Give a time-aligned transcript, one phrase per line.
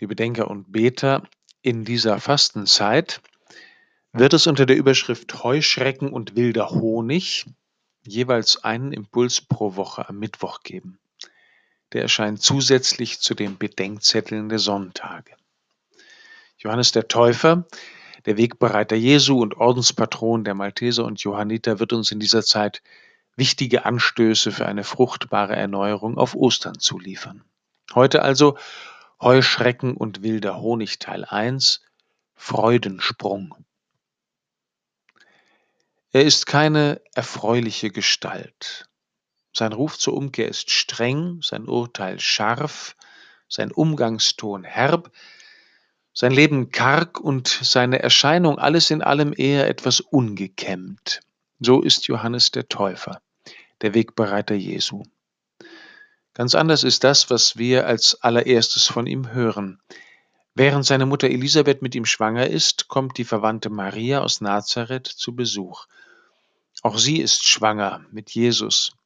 [0.00, 1.22] liebe Denker und Beter,
[1.62, 3.20] in dieser Fastenzeit
[4.12, 7.46] wird es unter der Überschrift Heuschrecken und wilder Honig
[8.06, 10.98] jeweils einen Impuls pro Woche am Mittwoch geben.
[11.92, 15.32] Der erscheint zusätzlich zu den Bedenkzetteln der Sonntage.
[16.58, 17.66] Johannes der Täufer,
[18.26, 22.82] der Wegbereiter Jesu und Ordenspatron der Malteser und Johanniter, wird uns in dieser Zeit
[23.36, 27.44] wichtige Anstöße für eine fruchtbare Erneuerung auf Ostern zuliefern.
[27.94, 28.56] Heute also
[29.24, 31.80] Heuschrecken und wilder Honig Teil 1
[32.34, 33.54] Freudensprung.
[36.12, 38.86] Er ist keine erfreuliche Gestalt.
[39.54, 42.96] Sein Ruf zur Umkehr ist streng, sein Urteil scharf,
[43.48, 45.10] sein Umgangston herb,
[46.12, 51.20] sein Leben karg und seine Erscheinung alles in allem eher etwas ungekämmt.
[51.60, 53.22] So ist Johannes der Täufer,
[53.80, 55.02] der Wegbereiter Jesu.
[56.34, 59.80] Ganz anders ist das, was wir als allererstes von ihm hören.
[60.56, 65.34] Während seine Mutter Elisabeth mit ihm schwanger ist, kommt die Verwandte Maria aus Nazareth zu
[65.34, 65.86] Besuch.
[66.82, 68.96] Auch sie ist schwanger mit Jesus.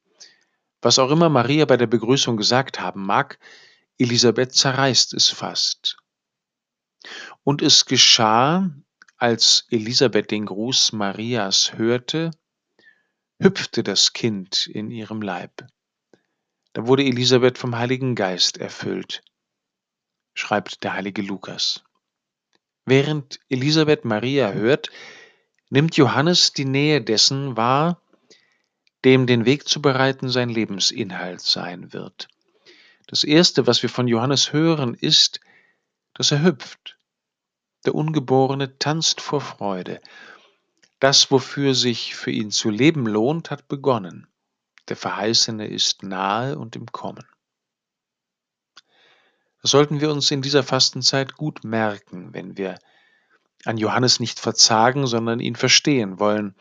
[0.80, 3.38] Was auch immer Maria bei der Begrüßung gesagt haben mag,
[3.98, 5.98] Elisabeth zerreißt es fast.
[7.44, 8.70] Und es geschah,
[9.16, 12.30] als Elisabeth den Gruß Marias hörte,
[13.38, 15.66] hüpfte das Kind in ihrem Leib.
[16.78, 19.24] Da wurde Elisabeth vom Heiligen Geist erfüllt,
[20.32, 21.82] schreibt der heilige Lukas.
[22.84, 24.88] Während Elisabeth Maria hört,
[25.70, 28.00] nimmt Johannes die Nähe dessen wahr,
[29.04, 32.28] dem den Weg zu bereiten sein Lebensinhalt sein wird.
[33.08, 35.40] Das Erste, was wir von Johannes hören, ist,
[36.14, 36.96] dass er hüpft.
[37.86, 40.00] Der Ungeborene tanzt vor Freude.
[41.00, 44.28] Das, wofür sich für ihn zu leben lohnt, hat begonnen.
[44.88, 47.26] Der Verheißene ist nahe und im Kommen.
[49.62, 52.78] Das sollten wir uns in dieser Fastenzeit gut merken, wenn wir
[53.64, 56.54] an Johannes nicht verzagen, sondern ihn verstehen wollen,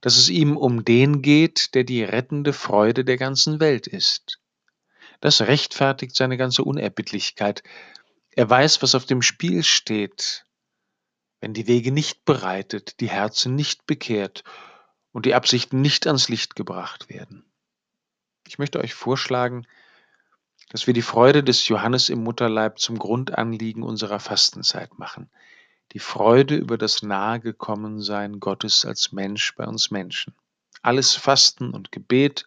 [0.00, 4.40] dass es ihm um den geht, der die rettende Freude der ganzen Welt ist.
[5.20, 7.62] Das rechtfertigt seine ganze Unerbittlichkeit.
[8.30, 10.46] Er weiß, was auf dem Spiel steht,
[11.40, 14.42] wenn die Wege nicht bereitet, die Herzen nicht bekehrt
[15.12, 17.44] und die Absichten nicht ans Licht gebracht werden.
[18.52, 19.66] Ich möchte euch vorschlagen,
[20.68, 25.30] dass wir die Freude des Johannes im Mutterleib zum Grundanliegen unserer Fastenzeit machen.
[25.92, 30.34] Die Freude über das Nahegekommensein Gottes als Mensch bei uns Menschen.
[30.82, 32.46] Alles Fasten und Gebet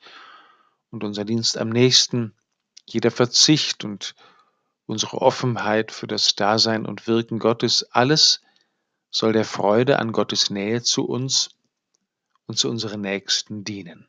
[0.91, 2.35] und unser Dienst am nächsten,
[2.85, 4.13] jeder Verzicht und
[4.85, 8.43] unsere Offenheit für das Dasein und Wirken Gottes, alles
[9.09, 11.49] soll der Freude an Gottes Nähe zu uns
[12.45, 14.07] und zu unseren Nächsten dienen.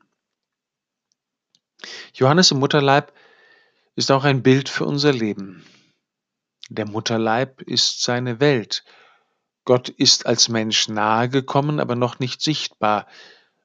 [2.13, 3.13] Johannes im Mutterleib
[3.95, 5.65] ist auch ein Bild für unser Leben.
[6.69, 8.83] Der Mutterleib ist seine Welt.
[9.65, 13.07] Gott ist als Mensch nahe gekommen, aber noch nicht sichtbar.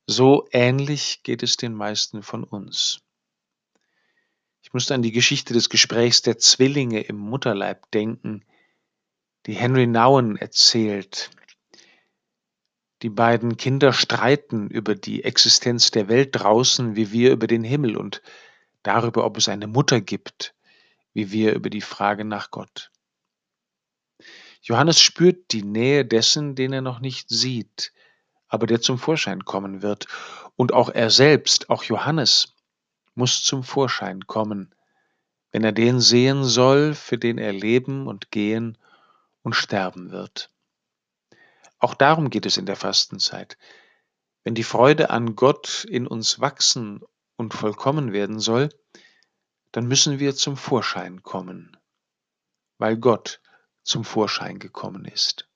[0.07, 3.01] So ähnlich geht es den meisten von uns.
[4.63, 8.45] Ich musste an die Geschichte des Gesprächs der Zwillinge im Mutterleib denken,
[9.47, 11.31] die Henry Nouwen erzählt.
[13.03, 17.97] Die beiden Kinder streiten über die Existenz der Welt draußen, wie wir über den Himmel
[17.97, 18.23] und
[18.85, 20.55] darüber, ob es eine Mutter gibt,
[21.13, 22.93] wie wir über die Frage nach Gott.
[24.63, 27.93] Johannes spürt die Nähe dessen, den er noch nicht sieht,
[28.47, 30.07] aber der zum Vorschein kommen wird.
[30.55, 32.55] Und auch er selbst, auch Johannes,
[33.17, 34.73] muss zum Vorschein kommen,
[35.51, 38.79] wenn er den sehen soll, für den er leben und gehen
[39.43, 40.52] und sterben wird.
[41.83, 43.59] Auch darum geht es in der Fastenzeit.
[44.45, 47.01] Wenn die Freude an Gott in uns wachsen
[47.37, 48.69] und vollkommen werden soll,
[49.73, 51.77] dann müssen wir zum Vorschein kommen,
[52.79, 53.41] weil Gott
[53.83, 55.49] zum Vorschein gekommen ist.